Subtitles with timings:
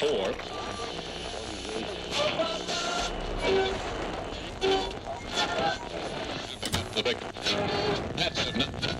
[0.00, 0.32] four.
[8.16, 8.99] That's enough.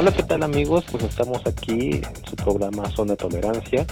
[0.00, 0.86] Hola, ¿qué tal amigos?
[0.90, 3.84] Pues estamos aquí en su programa Zona Tolerancia.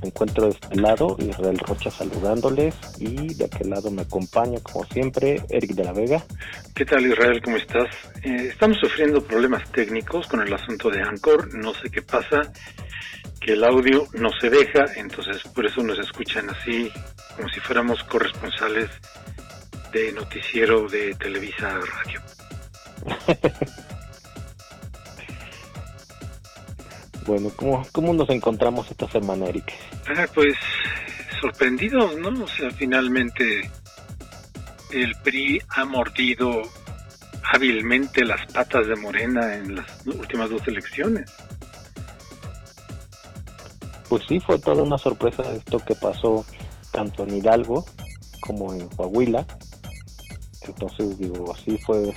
[0.00, 4.84] Me encuentro de este lado, Israel Rocha saludándoles y de aquel lado me acompaña como
[4.84, 6.22] siempre Eric de la Vega.
[6.76, 7.42] ¿Qué tal Israel?
[7.42, 7.88] ¿Cómo estás?
[8.22, 12.40] Eh, estamos sufriendo problemas técnicos con el asunto de Anchor, no sé qué pasa,
[13.40, 16.88] que el audio no se deja, entonces por eso nos escuchan así,
[17.34, 18.90] como si fuéramos corresponsales
[19.92, 22.22] de noticiero de Televisa Radio.
[27.28, 29.70] Bueno, ¿cómo, ¿cómo nos encontramos esta semana, Eric?
[30.16, 30.54] Ah, pues
[31.42, 32.42] sorprendidos, ¿no?
[32.42, 33.70] O sea, finalmente
[34.92, 36.62] el PRI ha mordido
[37.52, 41.30] hábilmente las patas de Morena en las últimas dos elecciones.
[44.08, 46.46] Pues sí, fue toda una sorpresa esto que pasó
[46.92, 47.84] tanto en Hidalgo
[48.40, 49.46] como en Coahuila.
[50.62, 52.10] Entonces, digo, así fue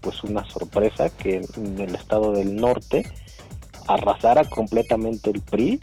[0.00, 3.04] pues una sorpresa que en el estado del norte
[3.86, 5.80] arrasara completamente el PRI,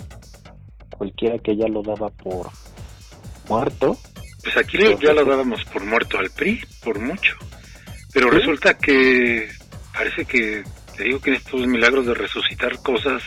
[0.98, 2.50] cualquiera que ya lo daba por
[3.50, 3.98] muerto.
[4.44, 7.36] Pues aquí ya lo dábamos por muerto al PRI, por mucho.
[8.14, 9.50] Pero resulta que
[9.94, 10.64] parece que,
[10.98, 13.24] te digo que en estos milagros de resucitar cosas,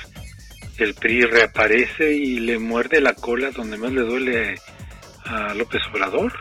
[0.78, 4.54] el PRI reaparece y le muerde la cola donde más le duele
[5.24, 6.32] a López Obrador.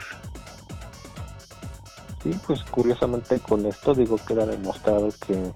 [2.21, 5.51] Sí, pues curiosamente con esto digo que era demostrado que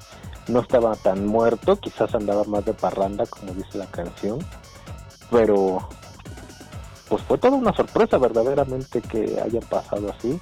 [0.50, 4.40] no estaba tan muerto, quizás andaba más de parranda, como dice la canción,
[5.32, 5.88] pero
[7.08, 10.40] pues fue toda una sorpresa verdaderamente que haya pasado así.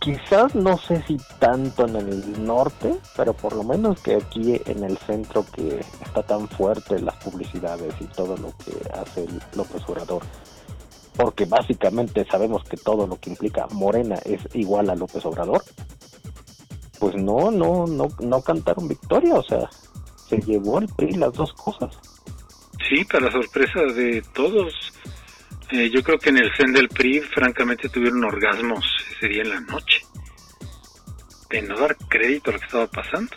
[0.00, 4.82] Quizás no sé si tanto en el norte, pero por lo menos que aquí en
[4.82, 10.22] el centro que está tan fuerte las publicidades y todo lo que hace López Obrador.
[11.16, 15.62] Porque básicamente sabemos que todo lo que implica Morena es igual a López Obrador
[17.00, 19.68] pues no, no, no, no cantaron victoria, o sea,
[20.28, 21.98] se llevó al PRI las dos cosas.
[22.88, 24.72] Sí, para sorpresa de todos.
[25.72, 28.84] Eh, yo creo que en el CEN del PRI, francamente, tuvieron orgasmos
[29.16, 30.02] ese día en la noche.
[31.48, 33.32] De no dar crédito a lo que estaba pasando.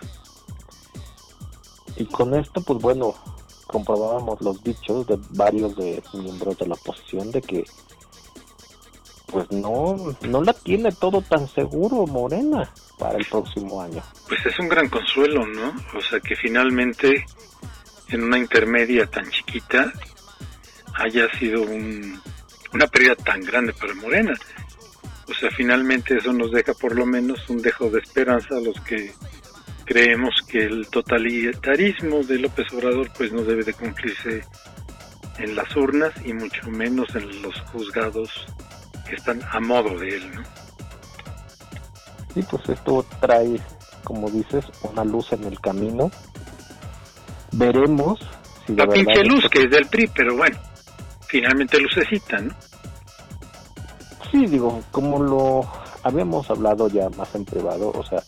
[1.96, 3.16] Y con esto, pues bueno,
[3.68, 7.64] comprobábamos los dichos de varios de miembros de la oposición de que
[9.28, 14.02] pues no, no la tiene todo tan seguro Morena para el próximo año.
[14.28, 15.74] Pues es un gran consuelo, ¿no?
[15.98, 17.26] O sea, que finalmente
[18.10, 19.92] en una intermedia tan chiquita
[20.96, 22.22] haya sido un,
[22.74, 24.34] una pérdida tan grande para Morena.
[25.28, 28.80] O sea, finalmente eso nos deja por lo menos un dejo de esperanza a los
[28.82, 29.12] que
[29.86, 34.44] creemos que el totalitarismo de López Obrador pues no debe de cumplirse
[35.40, 38.30] en las urnas y mucho menos en los juzgados
[39.08, 40.63] que están a modo de él, ¿no?
[42.34, 43.60] Sí, pues esto trae,
[44.04, 46.10] como dices, una luz en el camino.
[47.52, 48.20] Veremos
[48.66, 50.58] si La pinche luz que es del PRI, pero bueno,
[51.28, 52.54] finalmente lucecita, ¿no?
[54.32, 55.62] Sí, digo, como lo
[56.02, 58.24] habíamos hablado ya más en privado, o sea,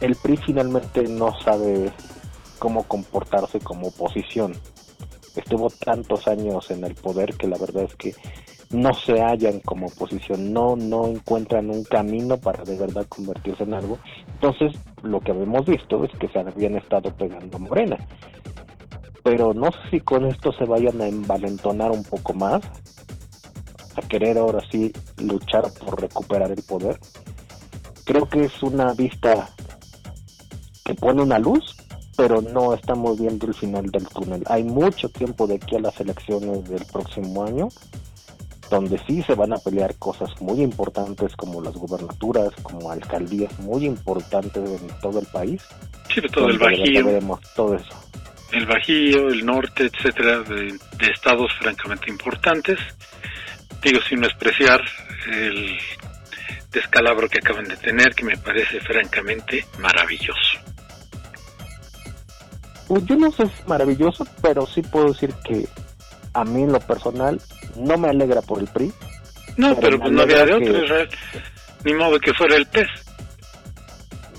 [0.00, 1.92] el PRI finalmente no sabe
[2.58, 4.54] cómo comportarse como oposición.
[5.36, 8.14] Estuvo tantos años en el poder que la verdad es que
[8.70, 13.74] no se hallan como oposición, no, no encuentran un camino para de verdad convertirse en
[13.74, 13.98] algo.
[14.34, 14.72] Entonces,
[15.02, 17.98] lo que habíamos visto es que se habían estado pegando Morena.
[19.24, 22.62] Pero no sé si con esto se vayan a envalentonar un poco más,
[23.96, 26.98] a querer ahora sí luchar por recuperar el poder.
[28.04, 29.50] Creo que es una vista
[30.84, 31.76] que pone una luz,
[32.16, 34.42] pero no estamos viendo el final del túnel.
[34.46, 37.68] Hay mucho tiempo de aquí a las elecciones del próximo año
[38.70, 43.84] donde sí se van a pelear cosas muy importantes como las gubernaturas, como alcaldías muy
[43.84, 45.60] importantes en todo el país.
[46.14, 47.04] Sí, todo el Bajío.
[47.04, 48.10] Veremos todo eso.
[48.52, 50.78] El Bajío, el norte, etcétera, de,
[51.12, 52.78] estados francamente importantes.
[53.82, 54.80] Digo, sin despreciar
[55.32, 55.76] el
[56.72, 60.58] descalabro que acaban de tener, que me parece francamente maravilloso.
[62.86, 65.66] Pues yo no sé si es maravilloso, pero sí puedo decir que
[66.32, 67.40] a mí en lo personal
[67.76, 68.92] no me alegra por el PRI.
[69.56, 71.08] No, pero, pues no había de otro, Israel.
[71.84, 72.88] Ni modo que fuera el pez.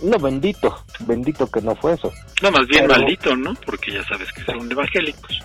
[0.04, 2.12] No, bendito, bendito que no fue eso.
[2.42, 3.54] No, más bien maldito, ¿no?
[3.66, 5.42] Porque ya sabes que son evangélicos.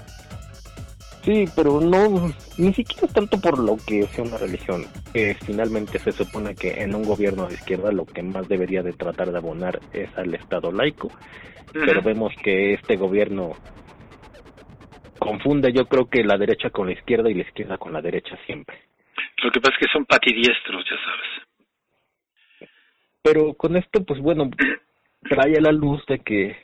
[1.27, 4.87] Sí, pero no, ni siquiera tanto por lo que sea una religión.
[5.45, 9.33] finalmente se supone que en un gobierno de izquierda lo que más debería de tratar
[9.33, 11.11] de abonar es al Estado laico.
[11.73, 13.55] Pero vemos que este gobierno
[15.27, 18.39] confunde yo creo que la derecha con la izquierda y la izquierda con la derecha
[18.47, 18.79] siempre.
[19.43, 22.71] Lo que pasa es que son patidiestros, ya sabes.
[23.23, 24.51] Pero con esto, pues bueno,
[25.29, 26.57] trae a la luz de que,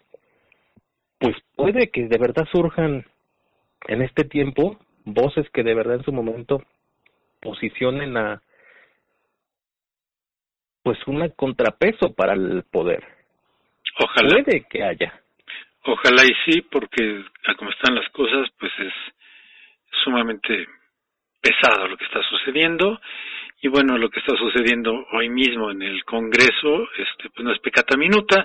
[1.19, 3.05] pues puede que de verdad surjan
[3.89, 6.63] en este tiempo voces que de verdad en su momento
[7.41, 8.43] posicionen a,
[10.85, 13.03] pues un contrapeso para el poder.
[13.99, 14.43] Ojalá.
[14.43, 15.22] Puede que haya.
[15.85, 18.93] Ojalá y sí, porque a como están las cosas, pues es
[20.05, 20.67] sumamente
[21.41, 23.01] pesado lo que está sucediendo.
[23.61, 27.61] Y bueno lo que está sucediendo hoy mismo en el Congreso este pues no es
[27.61, 28.45] pecata minuta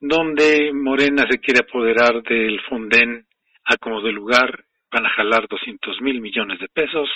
[0.00, 3.26] donde Morena se quiere apoderar del Fonden
[3.64, 7.10] a como de lugar van a jalar 200 mil millones de pesos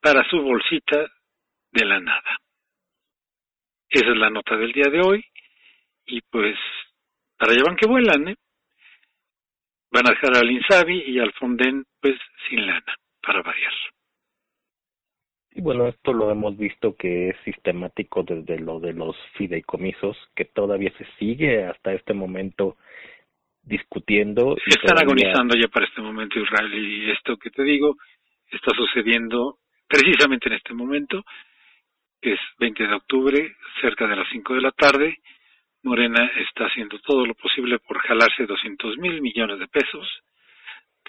[0.00, 1.10] para su bolsita
[1.72, 2.38] de la nada.
[3.90, 5.24] Esa es la nota del día de hoy.
[6.06, 6.56] Y pues
[7.36, 8.36] para allá van que vuelan ¿eh?
[9.92, 12.16] Van a dejar al Insabi y al Fonden pues
[12.48, 13.72] sin lana para variar
[15.54, 20.46] y bueno, esto lo hemos visto que es sistemático desde lo de los fideicomisos, que
[20.46, 22.76] todavía se sigue hasta este momento
[23.62, 24.56] discutiendo.
[24.64, 27.96] Se están agonizando ya para este momento, Israel, y esto que te digo
[28.50, 31.22] está sucediendo precisamente en este momento,
[32.20, 35.18] que es 20 de octubre, cerca de las 5 de la tarde.
[35.82, 40.08] Morena está haciendo todo lo posible por jalarse 200 mil millones de pesos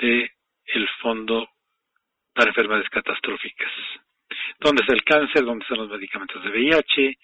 [0.02, 0.32] de
[0.66, 1.48] el Fondo
[2.34, 3.72] para Enfermedades Catastróficas.
[4.60, 7.18] Dónde está el cáncer, dónde están los medicamentos de VIH,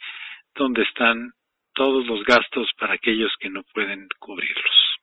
[0.56, 1.32] dónde están
[1.74, 5.00] todos los gastos para aquellos que no pueden cubrirlos.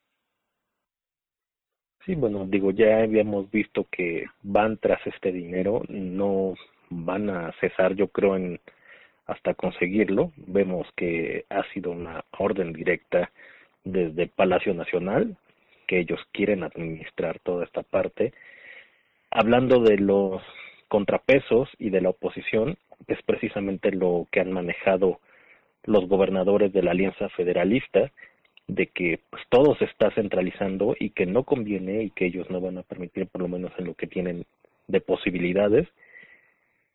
[2.05, 6.55] Sí, bueno, digo, ya habíamos visto que van tras este dinero, no
[6.89, 8.61] van a cesar, yo creo, en
[9.27, 10.33] hasta conseguirlo.
[10.37, 13.31] Vemos que ha sido una orden directa
[13.85, 15.37] desde Palacio Nacional,
[15.87, 18.33] que ellos quieren administrar toda esta parte.
[19.31, 20.43] Hablando de los
[20.89, 22.77] contrapesos y de la oposición
[23.07, 25.21] es precisamente lo que han manejado
[25.85, 28.11] los gobernadores de la Alianza Federalista,
[28.67, 32.61] de que pues todo se está centralizando y que no conviene y que ellos no
[32.61, 34.45] van a permitir, por lo menos en lo que tienen
[34.89, 35.87] de posibilidades,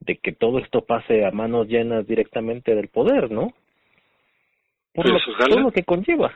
[0.02, 3.54] de que todo esto pase a manos llenas directamente del poder, ¿no?
[4.94, 6.34] Por pues todo lo que conlleva,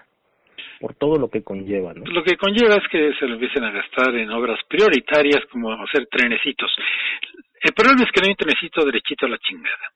[0.79, 2.05] por todo lo que conlleva, ¿no?
[2.05, 6.07] Lo que conlleva es que se lo empiecen a gastar en obras prioritarias como hacer
[6.07, 6.71] trenecitos.
[7.61, 9.91] El problema es que no hay un trenecito derechito a la chingada.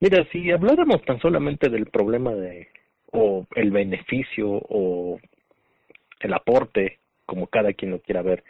[0.00, 2.68] Mira, si habláramos tan solamente del problema de,
[3.10, 5.18] o el beneficio, o
[6.20, 8.44] el aporte, como cada quien lo quiera ver,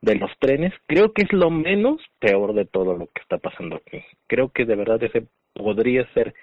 [0.00, 3.76] de los trenes, creo que es lo menos peor de todo lo que está pasando
[3.76, 4.04] aquí.
[4.26, 6.34] Creo que de verdad ese podría ser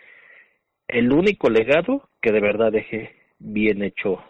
[0.88, 4.22] el único legado que de verdad deje bien hecho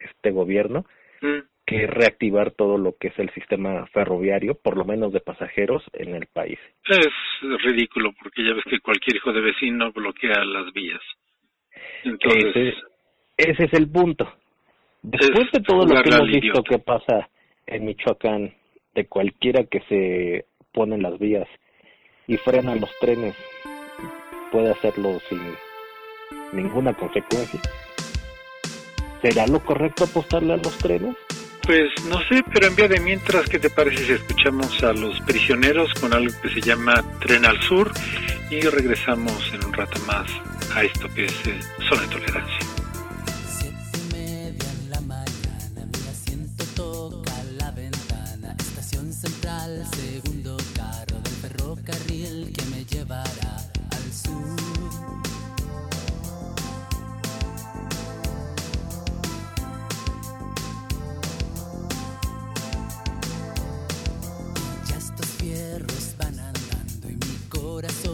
[0.00, 0.84] este gobierno.
[1.20, 5.82] Mm que reactivar todo lo que es el sistema ferroviario, por lo menos de pasajeros,
[5.94, 6.58] en el país.
[6.86, 7.08] Es
[7.62, 11.00] ridículo, porque ya ves que cualquier hijo de vecino bloquea las vías.
[12.04, 12.74] Entonces,
[13.36, 14.30] ese, es el punto.
[15.02, 17.28] Después de todo lo que hemos visto que pasa
[17.66, 18.54] en Michoacán,
[18.94, 21.48] de cualquiera que se pone en las vías
[22.26, 23.34] y frena los trenes,
[24.50, 25.40] puede hacerlo sin
[26.52, 27.60] ninguna consecuencia.
[29.20, 31.16] ¿Será lo correcto apostarle a los trenes?
[31.62, 35.18] Pues no sé, pero en vía de mientras, ¿qué te parece si escuchamos a los
[35.22, 37.90] prisioneros con algo que se llama Tren al Sur
[38.50, 40.26] y regresamos en un rato más
[40.74, 42.73] a esto que es eh, Zona de Tolerancia?
[67.84, 68.13] corazón.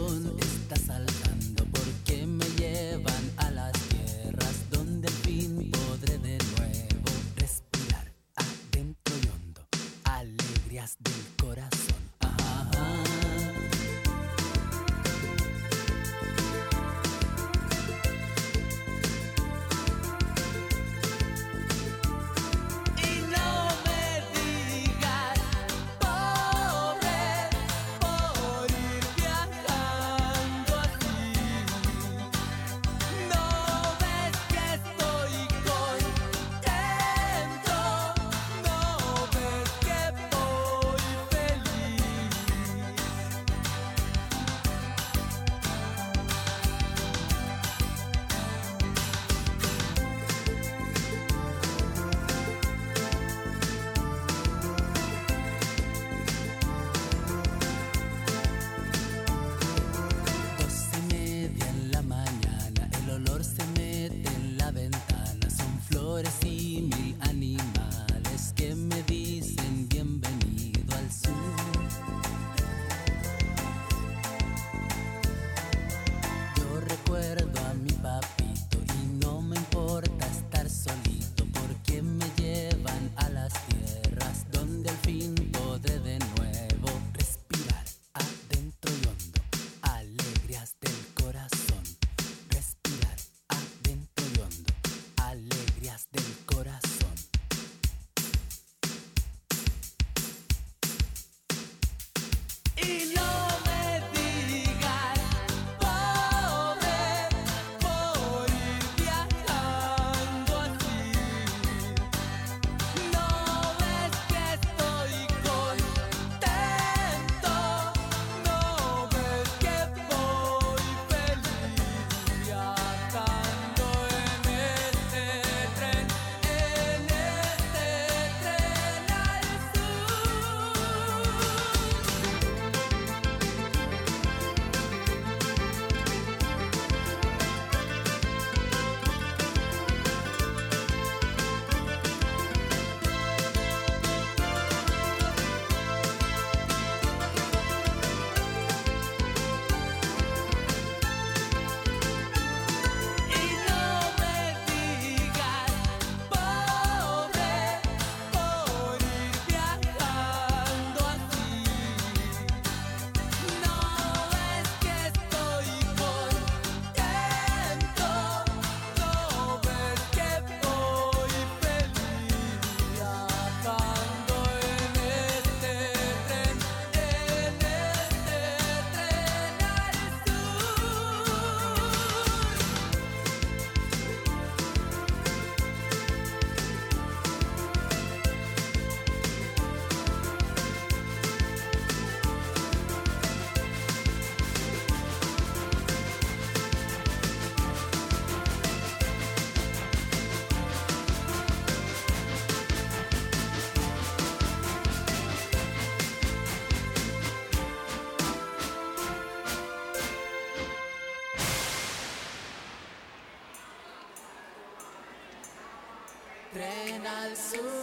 [217.31, 217.80] Jesus.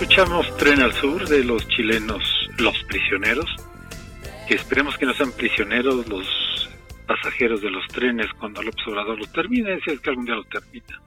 [0.00, 3.46] Escuchamos Tren al Sur de los chilenos Los Prisioneros,
[4.46, 6.70] que esperemos que no sean prisioneros los
[7.04, 10.44] pasajeros de los trenes cuando López Obrador los termine, si es que algún día lo
[10.44, 11.02] termina.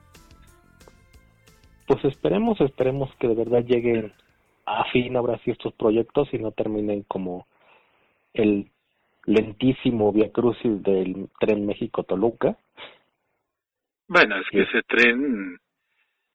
[1.88, 4.12] Pues esperemos, esperemos que de verdad lleguen
[4.66, 7.48] a fin ahora sí estos proyectos y no terminen como
[8.34, 8.70] el
[9.24, 12.58] lentísimo via crucis del tren México-Toluca.
[14.10, 15.62] Bueno, es que ese tren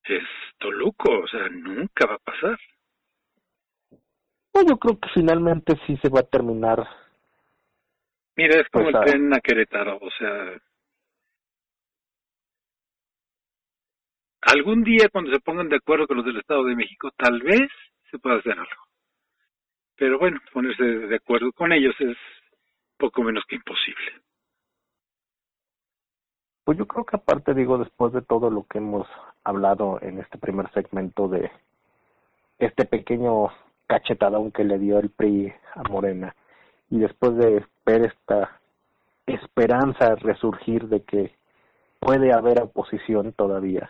[0.08, 0.24] es
[0.58, 2.58] Toluco, o sea, nunca va a pasar.
[4.54, 6.86] No, yo creo que finalmente sí se va a terminar.
[8.36, 10.58] Mira, es como pues, el tren a Querétaro, o sea,
[14.46, 17.68] algún día cuando se pongan de acuerdo con los del Estado de México, tal vez
[18.10, 18.86] se pueda hacer algo.
[19.96, 22.16] Pero bueno, ponerse de acuerdo con ellos es
[22.96, 24.25] poco menos que imposible.
[26.66, 29.06] Pues yo creo que aparte, digo, después de todo lo que hemos
[29.44, 31.48] hablado en este primer segmento de
[32.58, 33.50] este pequeño
[33.86, 36.34] cachetadón que le dio el PRI a Morena,
[36.90, 38.60] y después de ver esta
[39.26, 41.36] esperanza resurgir de que
[42.00, 43.88] puede haber oposición todavía,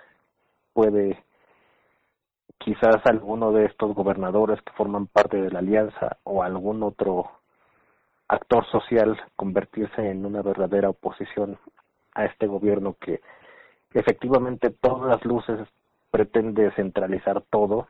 [0.74, 1.24] puede
[2.58, 7.30] quizás alguno de estos gobernadores que forman parte de la alianza o algún otro
[8.28, 11.58] actor social convertirse en una verdadera oposición
[12.16, 13.20] a este gobierno que
[13.92, 15.60] efectivamente todas las luces
[16.10, 17.88] pretende centralizar todo,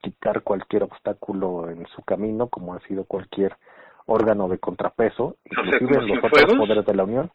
[0.00, 3.56] quitar cualquier obstáculo en su camino, como ha sido cualquier
[4.06, 7.30] órgano de contrapeso, inclusive en los otros poderes de la Unión.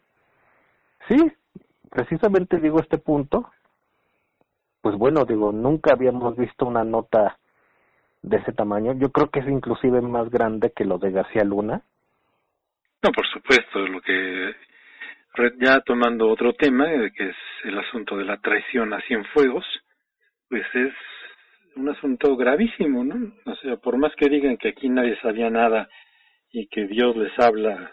[1.08, 1.16] Sí,
[1.90, 3.50] precisamente digo este punto,
[4.80, 7.38] pues bueno, digo, nunca habíamos visto una nota
[8.22, 8.94] de ese tamaño.
[8.94, 11.82] Yo creo que es inclusive más grande que lo de García Luna.
[13.02, 14.54] No, por supuesto, lo que
[15.60, 19.64] ya tomando otro tema, eh, que es el asunto de la traición a Cienfuegos,
[20.48, 20.92] pues es
[21.76, 23.32] un asunto gravísimo, ¿no?
[23.46, 25.88] O sea, por más que digan que aquí nadie sabía nada
[26.52, 27.90] y que Dios les habla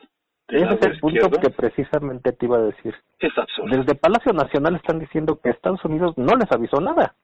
[0.51, 2.93] ese es el punto que precisamente te iba a decir.
[3.19, 3.77] Es absurdo.
[3.77, 7.15] Desde Palacio Nacional están diciendo que Estados Unidos no les avisó nada.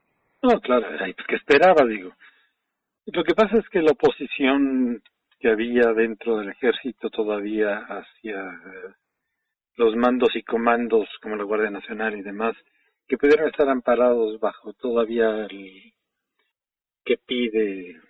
[0.41, 2.11] No, claro, pues que esperaba, digo.
[3.07, 5.01] Lo que pasa es que la oposición
[5.39, 8.41] que había dentro del ejército todavía hacia
[9.77, 12.55] los mandos y comandos como la Guardia Nacional y demás,
[13.07, 15.93] que pudieran estar amparados bajo todavía el
[17.05, 18.01] que pide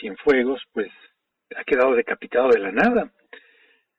[0.00, 0.90] Cienfuegos, pues
[1.56, 3.12] ha quedado decapitado de la nada.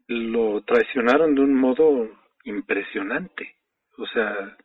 [0.08, 2.10] Lo traicionaron de un modo
[2.44, 3.56] impresionante.
[3.98, 4.58] O sea,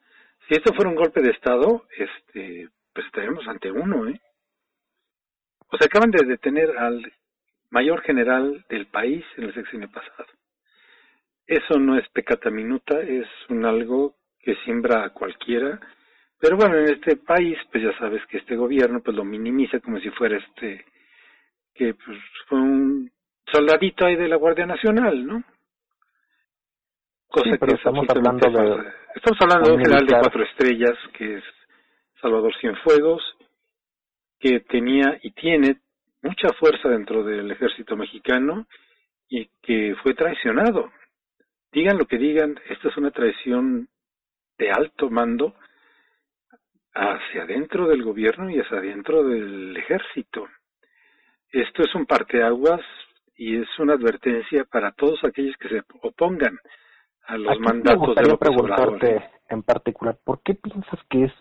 [0.48, 4.20] si esto fuera un golpe de Estado, este, pues estaríamos ante uno, ¿eh?
[5.68, 7.12] O sea, acaban de detener al
[7.70, 10.26] mayor general del país en el sexenio pasado.
[11.46, 15.78] Eso no es pecata minuta, es un algo que siembra a cualquiera.
[16.38, 19.98] Pero bueno, en este país, pues ya sabes que este gobierno pues lo minimiza como
[20.00, 20.84] si fuera este,
[21.74, 23.10] que pues fue un
[23.50, 25.42] soldadito ahí de la Guardia Nacional, ¿no?
[27.28, 28.92] Cosa que estamos hablando de...
[29.14, 31.44] Estamos hablando de un general de cuatro estrellas, que es
[32.20, 33.23] Salvador Cienfuegos,
[34.38, 35.78] que tenía y tiene
[36.23, 38.66] mucha fuerza dentro del ejército mexicano
[39.28, 40.90] y que fue traicionado
[41.75, 43.89] digan lo que digan, esta es una traición
[44.56, 45.54] de alto mando
[46.95, 50.47] hacia adentro del gobierno y hacia adentro del ejército.
[51.50, 52.80] Esto es un parteaguas
[53.37, 56.56] y es una advertencia para todos aquellos que se opongan
[57.26, 61.32] a los mandatos de preguntarte en particular, ¿por qué piensas que es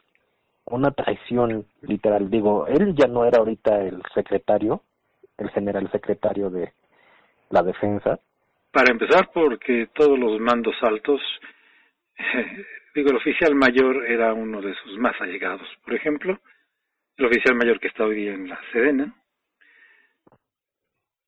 [0.66, 2.30] una traición literal?
[2.30, 4.82] Digo, él ya no era ahorita el secretario,
[5.38, 6.74] el general secretario de
[7.50, 8.20] la defensa,
[8.74, 11.22] para empezar, porque todos los mandos altos,
[12.96, 15.68] digo, el oficial mayor era uno de sus más allegados.
[15.86, 16.40] Por ejemplo,
[17.16, 19.16] el oficial mayor que está hoy en la Sedena,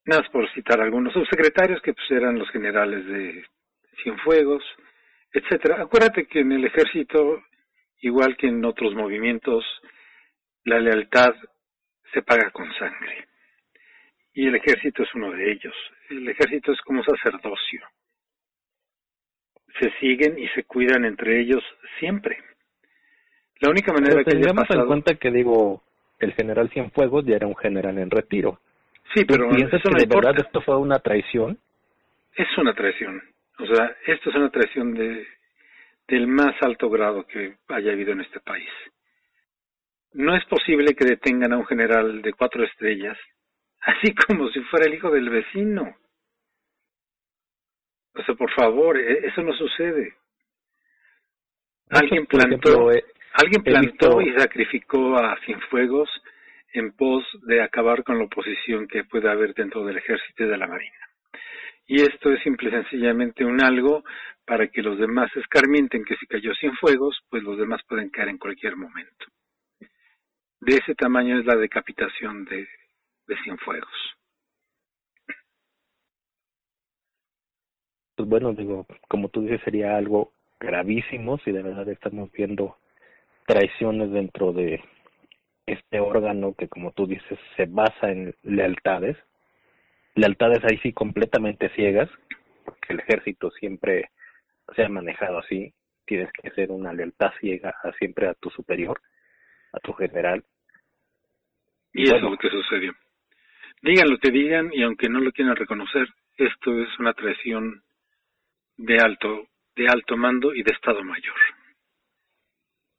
[0.05, 3.43] Nada más por citar algunos subsecretarios que pues eran los generales de
[4.03, 4.63] Cienfuegos,
[5.33, 5.81] etcétera.
[5.81, 7.43] Acuérdate que en el ejército,
[8.01, 9.65] igual que en otros movimientos,
[10.63, 11.33] la lealtad
[12.13, 13.27] se paga con sangre.
[14.33, 15.75] Y el ejército es uno de ellos.
[16.09, 17.81] El ejército es como sacerdocio.
[19.79, 21.63] Se siguen y se cuidan entre ellos
[21.99, 22.37] siempre.
[23.59, 24.81] La única manera que haya pasado...
[24.81, 25.83] en cuenta que digo,
[26.19, 28.59] el general Cienfuegos ya era un general en retiro.
[29.13, 31.57] Sí, pero piensas que de verdad esto fue una traición?
[32.35, 33.21] Es una traición.
[33.59, 35.25] O sea, esto es una traición de,
[36.07, 38.69] del más alto grado que haya habido en este país.
[40.13, 43.17] No es posible que detengan a un general de cuatro estrellas,
[43.85, 45.95] así como si fuera el hijo del vecino.
[48.15, 50.15] O sea, por favor, e, eso no sucede.
[51.89, 52.89] Alguien plantó,
[53.33, 56.09] alguien plantó y sacrificó a Cienfuegos
[56.73, 60.57] en pos de acabar con la oposición que puede haber dentro del ejército y de
[60.57, 60.97] la marina.
[61.87, 64.03] Y esto es simple y sencillamente un algo
[64.45, 68.39] para que los demás escarmienten que si cayó Cienfuegos, pues los demás pueden caer en
[68.39, 69.25] cualquier momento.
[70.59, 72.67] De ese tamaño es la decapitación de,
[73.27, 74.15] de Cienfuegos.
[78.15, 82.77] Pues bueno, digo, como tú dices, sería algo gravísimo si de verdad estamos viendo
[83.45, 84.81] traiciones dentro de
[85.65, 89.17] este órgano que como tú dices se basa en lealtades,
[90.15, 92.09] lealtades ahí sí completamente ciegas,
[92.63, 94.09] porque el ejército siempre
[94.75, 95.73] se ha manejado así,
[96.05, 99.01] tienes que ser una lealtad ciega a siempre a tu superior,
[99.73, 100.43] a tu general.
[101.93, 102.93] Y, eso es lo que sucedió.
[103.85, 107.83] Digan lo que digan y aunque no lo quieran reconocer, esto es una traición
[108.77, 111.35] de alto, de alto mando y de Estado Mayor.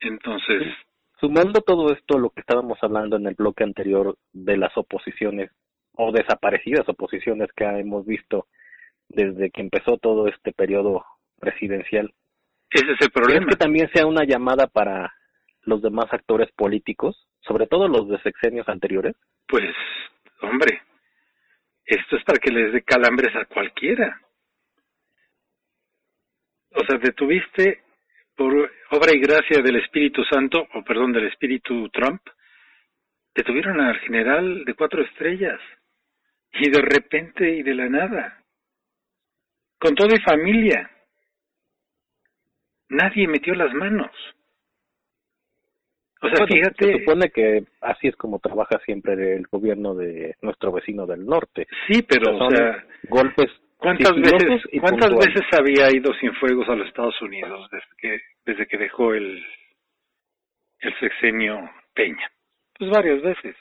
[0.01, 0.63] Entonces,
[1.19, 5.51] Sumando todo esto, lo que estábamos hablando en el bloque anterior de las oposiciones
[5.95, 8.47] o desaparecidas oposiciones que hemos visto
[9.09, 11.07] desde que empezó todo este periodo
[11.41, 12.13] presidencial.
[12.71, 13.47] Ese es el problema.
[13.47, 15.15] que también sea una llamada para
[15.63, 19.17] los demás actores políticos, sobre todo los de sexenios anteriores?
[19.49, 19.75] Pues,
[20.41, 20.83] hombre,
[21.85, 24.21] esto es para que les dé calambres a cualquiera.
[26.73, 27.83] O sea, detuviste
[28.35, 28.53] por
[28.91, 32.21] obra y gracia del Espíritu Santo, o perdón, del Espíritu Trump,
[33.35, 35.61] detuvieron al general de cuatro estrellas.
[36.53, 38.43] Y de repente y de la nada.
[39.79, 40.91] Con toda y familia.
[42.89, 44.11] Nadie metió las manos.
[46.23, 46.93] O sea, fíjate.
[46.93, 51.67] Se supone que así es como trabaja siempre el gobierno de nuestro vecino del norte.
[51.89, 56.89] Sí, pero, o sea, golpes ¿Cuántas veces, ¿cuántas veces había ido sin fuegos a los
[56.89, 59.45] Estados Unidos desde que, desde que dejó el,
[60.81, 62.31] el sexenio Peña?
[62.79, 63.55] Pues varias veces.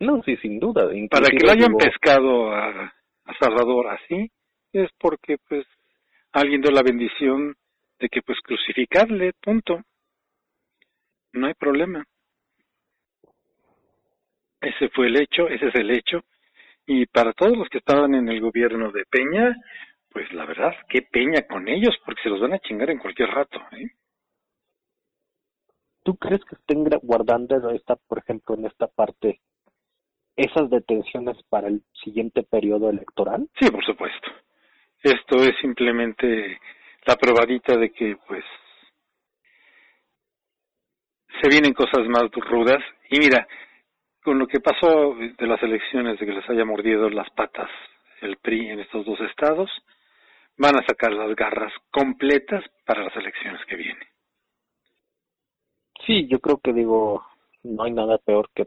[0.00, 0.90] No, sí, sin duda.
[1.10, 2.92] Para que lo hayan pescado a,
[3.24, 4.30] a Salvador así,
[4.72, 5.66] es porque pues
[6.32, 7.54] alguien dio la bendición
[8.00, 9.82] de que pues crucificarle, punto.
[11.32, 12.04] No hay problema.
[14.60, 16.24] Ese fue el hecho, ese es el hecho,
[16.86, 19.54] y para todos los que estaban en el gobierno de Peña,
[20.10, 23.28] pues la verdad, qué peña con ellos, porque se los van a chingar en cualquier
[23.28, 23.60] rato.
[23.72, 23.90] ¿eh?
[26.02, 29.40] ¿Tú crees que estén guardando esta, por ejemplo, en esta parte,
[30.36, 33.48] esas detenciones para el siguiente periodo electoral?
[33.60, 34.28] Sí, por supuesto.
[35.02, 36.58] Esto es simplemente
[37.06, 38.44] la probadita de que, pues,
[41.40, 42.82] se vienen cosas más rudas.
[43.10, 43.46] Y mira,
[44.22, 47.70] con lo que pasó de las elecciones, de que les haya mordido las patas
[48.20, 49.70] el PRI en estos dos estados,
[50.56, 54.08] van a sacar las garras completas para las elecciones que vienen.
[56.04, 57.24] Sí, yo creo que digo,
[57.62, 58.66] no hay nada peor que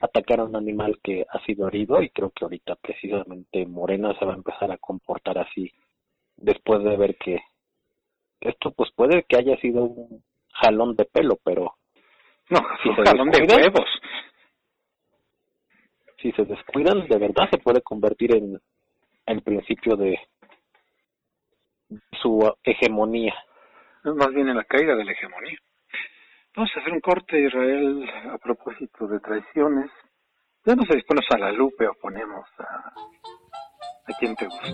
[0.00, 4.24] atacar a un animal que ha sido herido y creo que ahorita precisamente Morena se
[4.24, 5.72] va a empezar a comportar así
[6.36, 7.40] después de ver que
[8.40, 10.22] esto pues puede que haya sido un
[10.54, 11.74] jalón de pelo, pero
[12.50, 13.88] no, un jalón de huevos
[16.24, 18.58] si se descuidan, de verdad se puede convertir en
[19.26, 20.18] el principio de
[22.22, 23.34] su hegemonía.
[24.04, 25.58] Más bien en la caída de la hegemonía.
[26.56, 29.90] Vamos a hacer un corte, Israel, a propósito de traiciones.
[30.64, 32.64] Ya no se dispones a la lupe o ponemos a...
[34.06, 34.66] ¿A quién te gusta?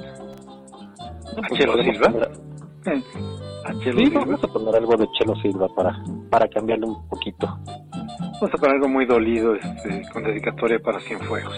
[1.37, 3.50] ¿A pues Chelo Silva?
[3.65, 4.21] ¿A Chelo sí, Silva?
[4.25, 7.47] vamos a poner algo de Chelo Silva para, para cambiarle un poquito.
[7.47, 11.55] Vamos a poner algo muy dolido este, con dedicatoria para Cienfuegos.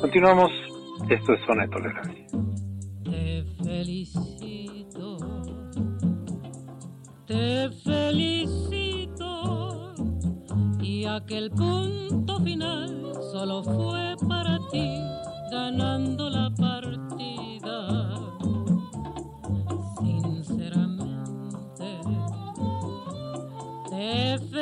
[0.00, 0.50] Continuamos.
[1.08, 2.26] Esto es Zona de Tolerancia.
[3.04, 5.16] Te felicito.
[7.26, 9.24] Te felicito.
[10.80, 15.00] Y aquel punto final solo fue para ti
[15.50, 16.47] ganando la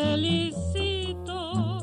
[0.00, 1.78] felicito,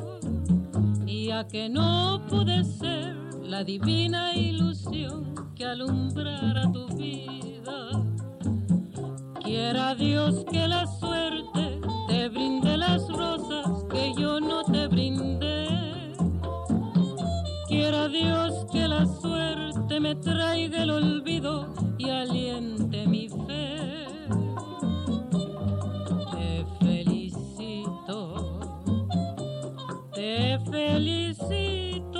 [1.05, 7.89] ya que no pude ser la divina ilusión que alumbrara tu vida.
[9.43, 16.13] Quiera Dios que la suerte te brinde las rosas que yo no te brindé.
[17.67, 24.02] Quiera Dios que la suerte me traiga el olvido y aliente mi fe.
[30.91, 32.19] Felicito.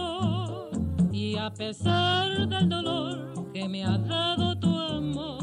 [1.12, 5.43] Y a pesar del dolor que me ha dado tu amor,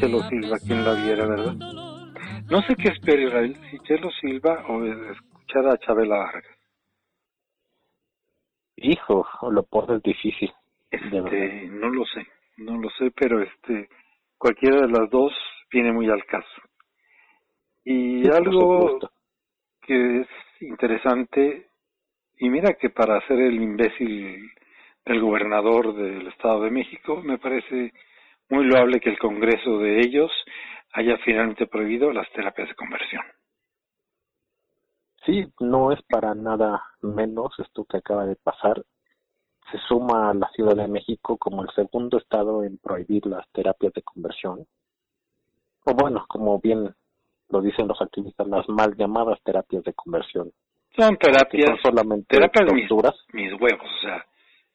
[0.00, 1.54] Chelo Silva, quien la viera, ¿verdad?
[2.50, 6.56] No sé qué espera Israel, si Chelo Silva o escuchar a Chabela Vargas.
[8.76, 10.52] Hijo, lo pones difícil.
[10.90, 12.26] Este, no lo sé,
[12.58, 13.88] no lo sé, pero este,
[14.38, 15.32] cualquiera de las dos
[15.70, 16.62] viene muy al caso.
[17.84, 19.00] Y Sí, algo
[19.82, 20.28] que es
[20.60, 21.66] interesante,
[22.38, 24.48] y mira que para ser el imbécil
[25.04, 27.92] del gobernador del Estado de México, me parece
[28.50, 30.30] muy loable que el Congreso de ellos
[30.92, 33.22] haya finalmente prohibido las terapias de conversión.
[35.26, 38.82] Sí, no es para nada menos esto que acaba de pasar.
[39.70, 43.92] Se suma a la Ciudad de México como el segundo estado en prohibir las terapias
[43.92, 44.66] de conversión.
[45.84, 46.94] O bueno, como bien
[47.50, 50.50] lo dicen los activistas, las mal llamadas terapias de conversión,
[50.96, 53.14] Son terapias, son solamente terapias mis, torturas.
[53.32, 54.24] mis huevos, o sea,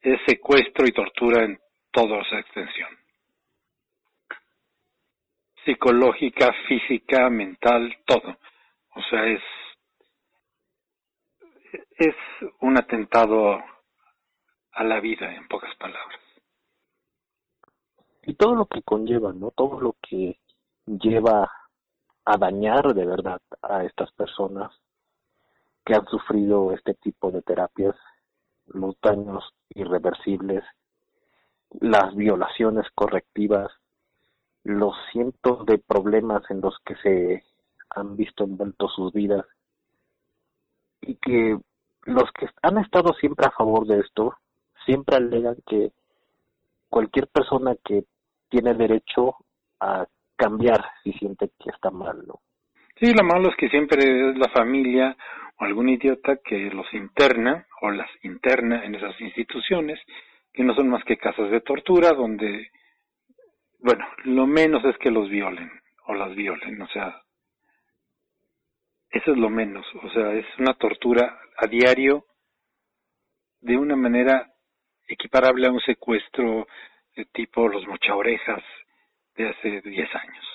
[0.01, 1.57] es secuestro y tortura en
[1.91, 2.89] toda su extensión.
[5.65, 8.37] Psicológica, física, mental, todo.
[8.95, 9.41] O sea, es
[11.97, 12.15] es
[12.59, 13.63] un atentado
[14.73, 16.19] a la vida, en pocas palabras.
[18.25, 19.51] y todo lo que conlleva, ¿no?
[19.51, 20.39] Todo lo que
[20.85, 21.51] lleva
[22.25, 24.71] a dañar de verdad a estas personas
[25.85, 27.95] que han sufrido este tipo de terapias,
[28.67, 30.63] los daños irreversibles,
[31.81, 33.69] las violaciones correctivas,
[34.63, 37.43] los cientos de problemas en los que se
[37.89, 39.45] han visto envueltos sus vidas
[41.01, 41.57] y que
[42.05, 44.37] los que han estado siempre a favor de esto
[44.85, 45.91] siempre alegan que
[46.89, 48.03] cualquier persona que
[48.49, 49.35] tiene derecho
[49.79, 52.39] a cambiar si siente que está mal, ¿no?
[52.99, 55.15] Sí, lo malo es que siempre es la familia
[55.59, 59.99] o algún idiota que los interna o las interna en esas instituciones
[60.53, 62.69] que no son más que casas de tortura donde,
[63.83, 65.69] bueno, lo menos es que los violen
[66.07, 67.21] o las violen, o sea,
[69.11, 72.25] eso es lo menos, o sea, es una tortura a diario
[73.59, 74.53] de una manera
[75.07, 76.65] equiparable a un secuestro
[77.15, 78.63] de tipo los mochaorejas
[79.35, 80.45] de hace 10 años.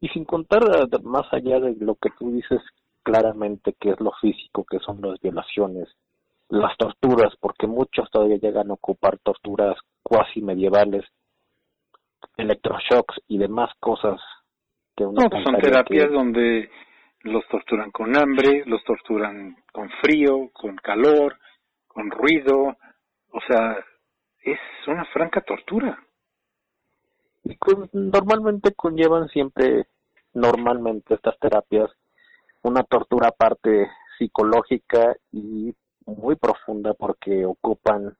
[0.00, 0.62] Y sin contar
[1.02, 2.60] más allá de lo que tú dices
[3.02, 5.88] claramente que es lo físico, que son las violaciones,
[6.48, 9.76] las torturas, porque muchos todavía llegan a ocupar torturas
[10.06, 11.04] cuasi medievales,
[12.36, 14.20] electroshocks y demás cosas
[14.96, 16.70] que uno No, pues son terapias que- donde
[17.22, 21.36] los torturan con hambre, los torturan con frío, con calor,
[21.88, 22.76] con ruido,
[23.32, 23.76] o sea,
[24.42, 25.98] es una franca tortura.
[27.48, 29.86] y con- normalmente conllevan siempre,
[30.34, 31.88] normalmente estas terapias,
[32.62, 33.88] una tortura aparte
[34.18, 35.72] psicológica y
[36.06, 38.16] muy profunda porque ocupan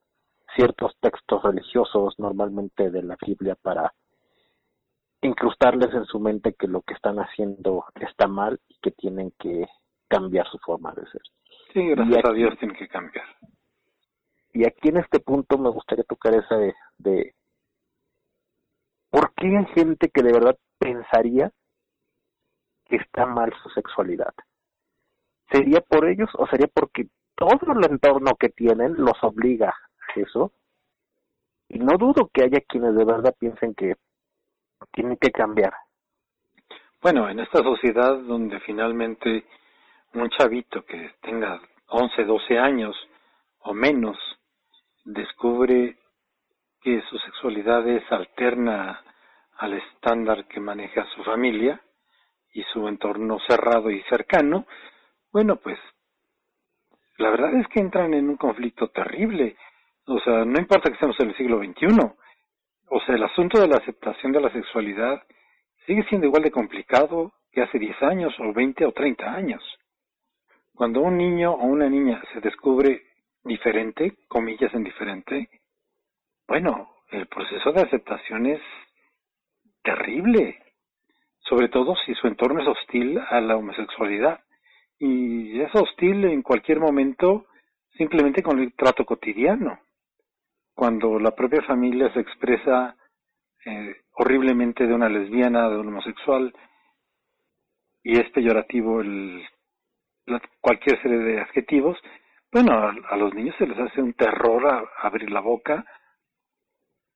[0.56, 3.92] ciertos textos religiosos, normalmente de la Biblia, para
[5.22, 9.66] incrustarles en su mente que lo que están haciendo está mal y que tienen que
[10.08, 11.22] cambiar su forma de ser.
[11.72, 13.24] Sí, gracias Y a aquí- Dios tiene que cambiar.
[14.52, 17.34] Y aquí en este punto me gustaría tocar esa de, de
[19.10, 21.52] ¿por qué hay gente que de verdad pensaría
[22.86, 24.32] que está mal su sexualidad?
[25.50, 29.74] ¿Sería por ellos o sería porque todo el entorno que tienen los obliga
[30.18, 30.52] eso?
[31.68, 33.94] Y no dudo que haya quienes de verdad piensen que
[34.92, 35.72] tienen que cambiar.
[37.02, 39.44] Bueno, en esta sociedad donde finalmente
[40.14, 42.96] un chavito que tenga 11, 12 años
[43.60, 44.16] o menos
[45.04, 45.96] descubre
[46.80, 49.02] que su sexualidad es alterna
[49.58, 51.80] al estándar que maneja su familia
[52.52, 54.66] y su entorno cerrado y cercano,
[55.32, 55.78] bueno, pues
[57.18, 59.56] la verdad es que entran en un conflicto terrible.
[60.06, 61.86] O sea, no importa que estemos en el siglo XXI.
[62.88, 65.22] O sea, el asunto de la aceptación de la sexualidad
[65.84, 69.62] sigue siendo igual de complicado que hace 10 años o 20 o 30 años.
[70.74, 73.02] Cuando un niño o una niña se descubre
[73.42, 75.48] diferente, comillas en diferente,
[76.46, 78.60] bueno, el proceso de aceptación es
[79.82, 80.62] terrible,
[81.40, 84.40] sobre todo si su entorno es hostil a la homosexualidad.
[84.98, 87.46] Y es hostil en cualquier momento
[87.96, 89.80] simplemente con el trato cotidiano.
[90.76, 92.94] Cuando la propia familia se expresa
[93.64, 96.54] eh, horriblemente de una lesbiana, de un homosexual,
[98.02, 99.42] y es peyorativo el,
[100.60, 101.98] cualquier serie de adjetivos,
[102.52, 105.82] bueno, a, los niños se les hace un terror a, abrir la boca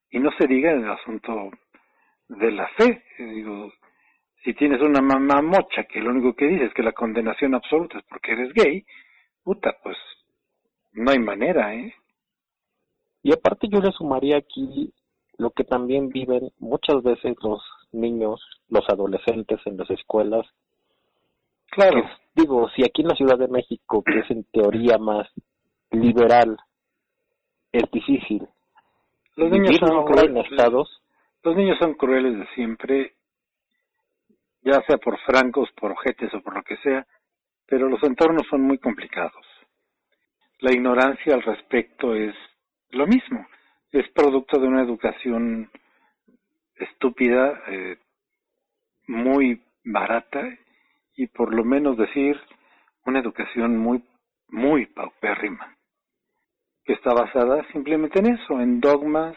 [0.08, 1.50] y no se diga el asunto
[2.28, 3.04] de la fe.
[3.18, 3.70] Digo,
[4.42, 7.98] si tienes una mamá mocha que lo único que dice es que la condenación absoluta
[7.98, 8.86] es porque eres gay,
[9.44, 9.98] puta, pues
[10.92, 11.94] no hay manera, ¿eh?
[13.22, 14.92] Y aparte yo le sumaría aquí
[15.36, 20.46] lo que también viven muchas veces los niños, los adolescentes en las escuelas.
[21.70, 22.02] Claro.
[22.34, 25.28] digo, si aquí en la Ciudad de México, que es en teoría más
[25.90, 26.56] liberal,
[27.72, 28.46] es difícil.
[29.36, 30.46] Los niños son crueles.
[30.50, 31.02] Estados,
[31.42, 33.14] los niños son crueles de siempre,
[34.62, 37.06] ya sea por francos, por ojetes o por lo que sea,
[37.66, 39.46] pero los entornos son muy complicados.
[40.58, 42.34] La ignorancia al respecto es
[42.92, 43.46] lo mismo,
[43.92, 45.70] es producto de una educación
[46.76, 47.98] estúpida, eh,
[49.06, 50.48] muy barata
[51.16, 52.40] y por lo menos decir
[53.04, 54.04] una educación muy,
[54.48, 55.76] muy paupérrima,
[56.84, 59.36] que está basada simplemente en eso, en dogmas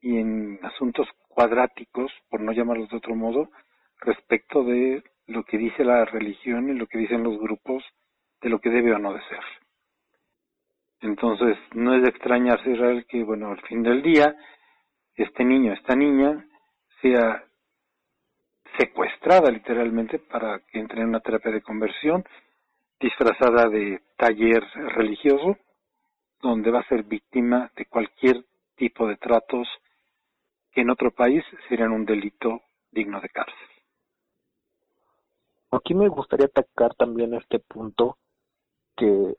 [0.00, 3.50] y en asuntos cuadráticos, por no llamarlos de otro modo,
[4.00, 7.84] respecto de lo que dice la religión y lo que dicen los grupos
[8.40, 9.44] de lo que debe o no de ser.
[11.00, 14.36] Entonces, no es de extrañarse, Israel, que, bueno, al fin del día,
[15.14, 16.46] este niño, esta niña,
[17.00, 17.44] sea
[18.78, 22.24] secuestrada literalmente para que entre en una terapia de conversión,
[22.98, 24.62] disfrazada de taller
[24.94, 25.56] religioso,
[26.42, 28.44] donde va a ser víctima de cualquier
[28.76, 29.68] tipo de tratos
[30.72, 33.56] que en otro país serían un delito digno de cárcel.
[35.72, 38.18] Aquí me gustaría atacar también este punto
[38.96, 39.34] que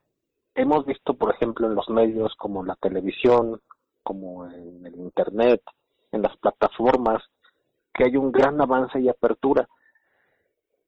[0.55, 3.61] hemos visto, por ejemplo, en los medios como la televisión,
[4.03, 5.61] como en el Internet,
[6.11, 7.23] en las plataformas,
[7.93, 9.67] que hay un gran avance y apertura.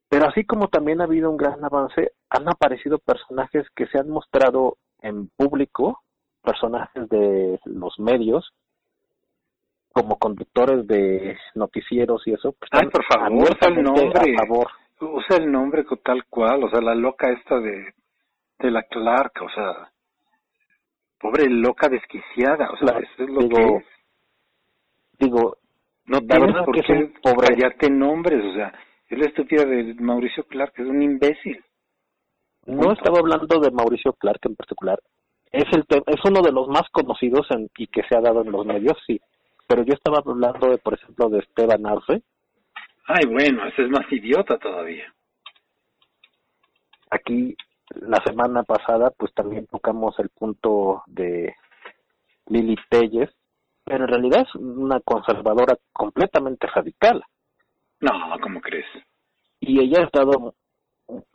[0.10, 4.10] Pero así como también ha habido un gran avance, han aparecido personajes que se han
[4.10, 6.02] mostrado en público,
[6.41, 8.54] personajes de los medios,
[9.91, 12.54] como conductores de noticieros y eso.
[12.54, 14.36] Pues Ay, por favor, usa el nombre.
[14.99, 17.93] Usa el nombre tal cual, o sea, la loca esta de
[18.63, 19.91] de la Clark, o sea,
[21.19, 23.86] pobre loca desquiciada, o sea, eso es lo digo, que es.
[25.19, 25.58] Digo,
[26.06, 28.73] no tienes por qué callarte nombres, o sea,
[29.10, 31.63] es la estúpida de Mauricio Clark, es un imbécil.
[32.65, 34.99] No estaba hablando de Mauricio Clark en particular.
[35.52, 38.52] Es el es uno de los más conocidos en, y que se ha dado en
[38.52, 39.19] los medios, sí.
[39.67, 42.23] Pero yo estaba hablando de, por ejemplo, de Esteban Arce.
[43.06, 45.13] Ay, bueno, ese es más idiota todavía.
[47.12, 47.56] Aquí
[47.89, 51.56] la semana pasada pues también tocamos el punto de
[52.48, 53.30] Lili Telles,
[53.84, 57.24] pero en realidad es una conservadora completamente radical.
[58.00, 58.86] No, ¿cómo crees?
[59.60, 60.56] Y ella ha estado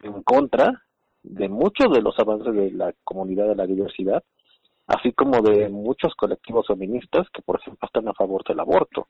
[0.03, 0.83] en contra
[1.23, 4.23] de muchos de los avances de la comunidad de la diversidad,
[4.87, 9.09] así como de muchos colectivos feministas que, por ejemplo, están a favor del aborto.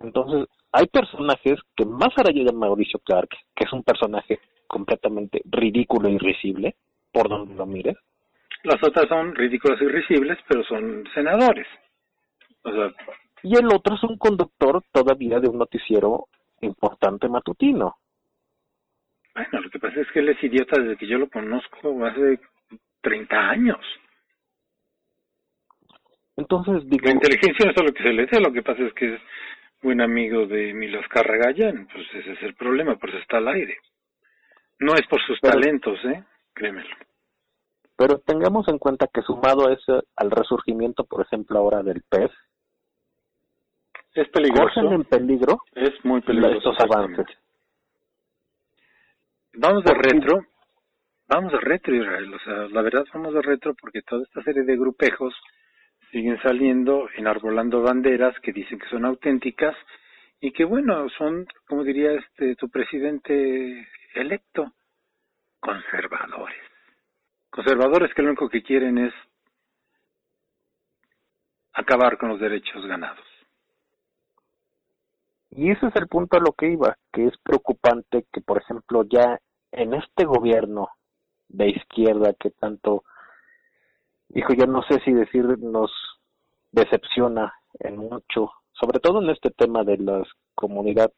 [0.00, 6.08] Entonces, hay personajes que más allá de Mauricio Clark, que es un personaje completamente ridículo
[6.08, 6.76] y risible,
[7.12, 7.96] por donde lo mires.
[8.62, 11.66] Las otras son ridículas y risibles, pero son senadores.
[12.62, 12.92] O sea,
[13.42, 16.26] y el otro es un conductor todavía de un noticiero
[16.60, 17.96] importante matutino.
[19.34, 22.38] Bueno, lo que pasa es que él es idiota desde que yo lo conozco hace
[23.00, 23.78] 30 años.
[26.36, 27.06] Entonces, digo...
[27.06, 29.20] La inteligencia no es lo que se le dé, lo que pasa es que es
[29.82, 33.76] buen amigo de Milos Carragallán, pues ese es el problema, por eso está al aire.
[34.78, 36.24] No es por sus talentos, ¿eh?
[36.54, 36.94] Créemelo.
[37.96, 42.30] Pero tengamos en cuenta que sumado a ese, al resurgimiento, por ejemplo, ahora del pez,
[44.14, 44.80] es peligroso.
[44.80, 47.26] en peligro es muy peligroso estos avances.
[49.54, 50.46] Vamos de retro,
[51.28, 52.34] vamos de retro, Israel.
[52.34, 55.34] O sea, la verdad vamos de retro porque toda esta serie de grupejos
[56.10, 59.76] siguen saliendo enarbolando banderas que dicen que son auténticas
[60.40, 64.72] y que bueno, son, como diría este tu presidente electo,
[65.60, 66.62] conservadores.
[67.50, 69.14] Conservadores que lo único que quieren es
[71.72, 73.26] acabar con los derechos ganados.
[75.50, 79.04] Y ese es el punto a lo que iba, que es preocupante que, por ejemplo,
[79.04, 79.40] ya
[79.72, 80.88] en este gobierno
[81.48, 83.02] de izquierda que tanto,
[84.30, 85.90] dijo, yo no sé si decir nos
[86.72, 90.22] decepciona en mucho, sobre todo en este tema de la
[90.54, 91.12] comunidad,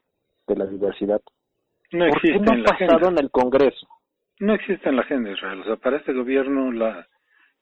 [0.47, 1.21] de la diversidad.
[1.93, 3.87] No existe ¿Por qué no ha pasado en el Congreso?
[4.41, 5.61] No existe en la agenda Israel.
[5.61, 7.07] O sea, para este gobierno la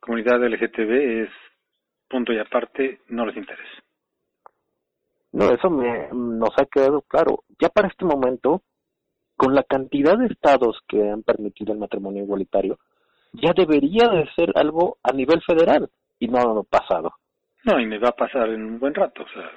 [0.00, 1.30] comunidad LGTB es
[2.08, 3.82] punto y aparte, no les interesa.
[5.32, 7.44] No, eso me, nos ha quedado claro.
[7.60, 8.62] Ya para este momento,
[9.36, 12.78] con la cantidad de estados que han permitido el matrimonio igualitario,
[13.32, 17.14] ya debería de ser algo a nivel federal y no ha pasado.
[17.64, 19.22] No, y me va a pasar en un buen rato.
[19.22, 19.50] O sea,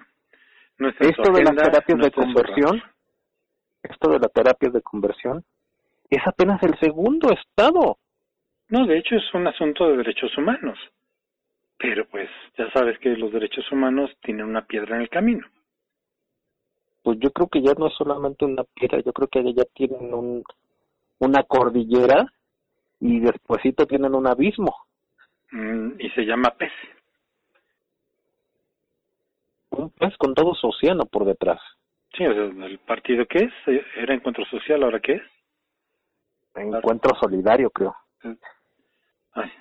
[0.77, 2.83] no esto de las terapias de conversión,
[3.81, 5.43] esto de las terapias de conversión,
[6.09, 7.97] es apenas el segundo estado.
[8.69, 10.77] No, de hecho es un asunto de derechos humanos.
[11.77, 15.47] Pero pues ya sabes que los derechos humanos tienen una piedra en el camino
[17.03, 20.13] pues yo creo que ya no es solamente una piedra, yo creo que ya tienen
[20.13, 20.43] un,
[21.19, 22.32] una cordillera
[23.03, 24.73] y despuesito tienen un abismo.
[25.51, 26.71] Mm, y se llama pez.
[29.71, 31.59] Un pez con todo su océano por detrás.
[32.15, 35.21] Sí, o sea, el partido que es, era Encuentro Social, ¿ahora qué es?
[36.55, 37.93] Encuentro Solidario, creo.
[39.33, 39.51] Ay,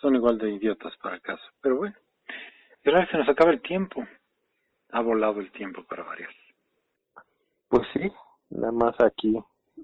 [0.00, 1.44] son igual de idiotas para acaso.
[1.60, 1.94] Pero bueno,
[2.86, 4.06] ahora se nos acaba el tiempo.
[4.90, 6.30] Ha volado el tiempo para variar.
[7.68, 8.10] Pues sí,
[8.48, 9.36] nada más aquí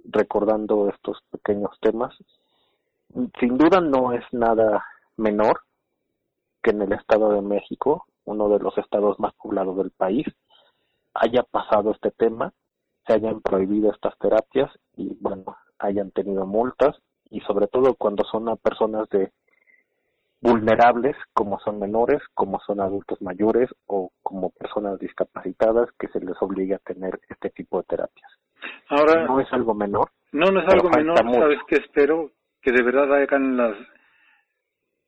[0.05, 2.17] recordando estos pequeños temas.
[3.39, 4.85] Sin duda no es nada
[5.17, 5.61] menor
[6.63, 10.27] que en el Estado de México, uno de los estados más poblados del país,
[11.15, 12.53] haya pasado este tema,
[13.07, 16.97] se hayan prohibido estas terapias y bueno, hayan tenido multas
[17.31, 19.33] y sobre todo cuando son a personas de
[20.41, 26.41] vulnerables como son menores, como son adultos mayores o como personas discapacitadas que se les
[26.41, 28.31] obliga a tener este tipo de terapias.
[28.89, 30.11] Ahora no es algo menor.
[30.33, 32.31] No, no es algo menor, sabes que espero
[32.61, 33.77] que de verdad hagan la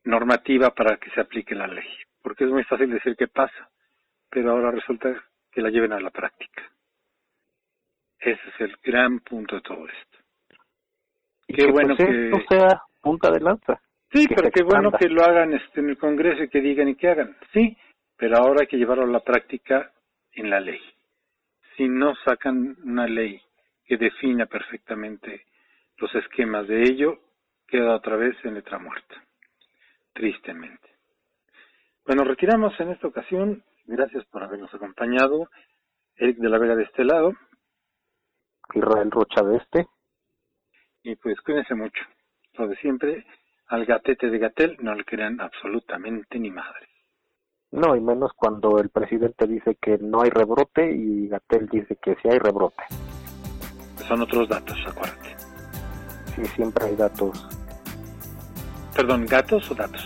[0.04, 1.88] normativa para que se aplique la ley,
[2.22, 3.68] porque es muy fácil decir que pasa,
[4.30, 5.14] pero ahora resulta
[5.50, 6.62] que la lleven a la práctica.
[8.18, 10.18] Ese es el gran punto de todo esto.
[11.48, 13.80] Y Qué bueno pues, que esto sea punta de lanza
[14.12, 16.96] Sí, pero qué bueno que lo hagan este, en el Congreso y que digan y
[16.96, 17.34] que hagan.
[17.52, 17.76] Sí,
[18.16, 19.90] pero ahora hay que llevarlo a la práctica
[20.32, 20.80] en la ley.
[21.76, 23.40] Si no sacan una ley
[23.86, 25.46] que defina perfectamente
[25.96, 27.20] los esquemas de ello,
[27.72, 29.14] queda otra vez en letra muerta.
[30.12, 30.90] Tristemente.
[32.06, 33.64] Bueno, retiramos en esta ocasión.
[33.86, 35.48] Gracias por habernos acompañado.
[36.16, 37.32] Eric de la Vega de este lado.
[38.74, 39.86] Israel Rocha de este.
[41.02, 42.04] Y pues cuídense mucho.
[42.58, 43.24] Lo de siempre
[43.68, 46.88] al gatete de Gatel no le crean absolutamente ni madre.
[47.70, 52.16] No, y menos cuando el presidente dice que no hay rebrote y Gatel dice que
[52.16, 52.84] sí hay rebrote.
[54.06, 55.34] Son otros datos, acuérdate.
[56.36, 57.61] Sí, siempre hay datos.
[58.94, 60.02] Perdón, ¿gatos o datos?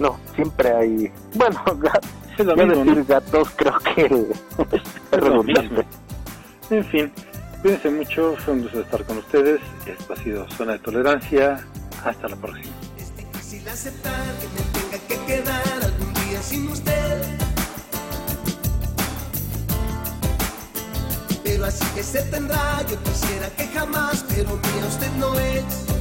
[0.00, 1.12] No, siempre hay...
[1.34, 1.62] Bueno,
[2.38, 4.04] es lo mismo, decir gatos creo que
[5.12, 5.82] es, lo mismo.
[6.70, 7.12] En fin,
[7.62, 9.60] cuídense mucho, fue un gusto estar con ustedes.
[9.86, 11.64] Esto ha sido Zona de Tolerancia.
[12.04, 12.74] Hasta la próxima.
[12.98, 17.22] Es difícil aceptar que me tenga que quedar algún día sin usted.
[21.44, 25.93] Pero así que se tendrá, yo quisiera que jamás, pero mía usted no es.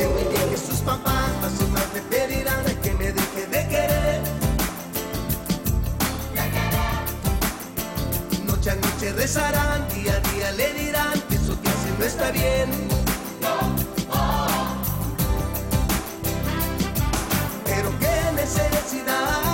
[0.00, 4.22] Que sus papás más y más pedirán que me deje de querer.
[8.46, 12.30] Noche a noche rezarán, día a día le dirán que eso que hace no está
[12.30, 12.70] bien.
[17.66, 19.49] Pero qué necesidad.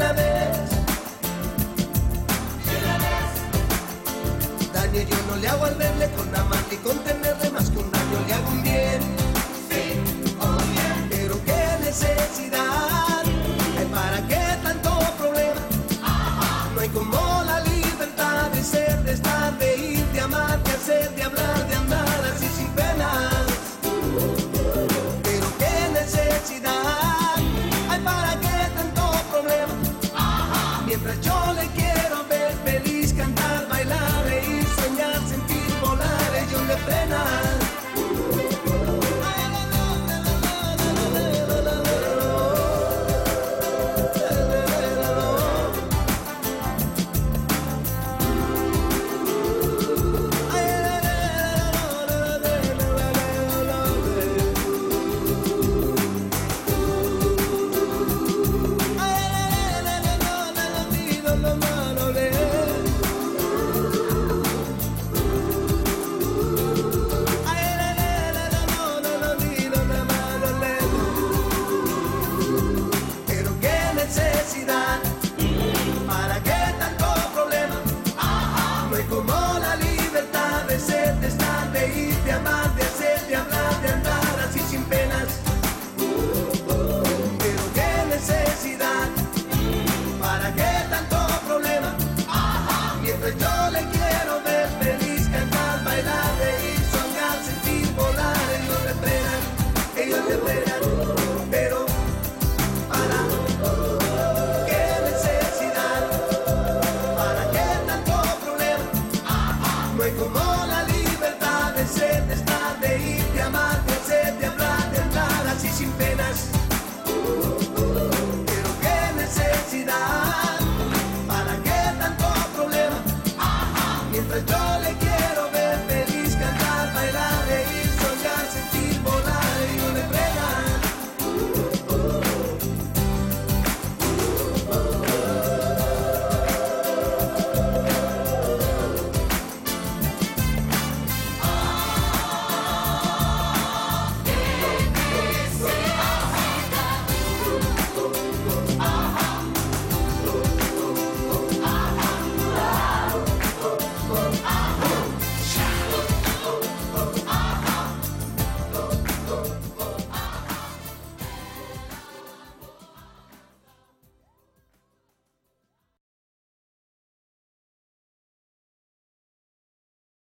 [0.00, 0.30] una.
[4.92, 6.99] Y yo no le hago al verle con la mano y con